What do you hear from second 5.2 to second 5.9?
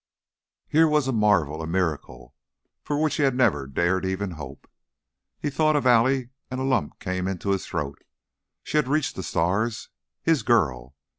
He thought of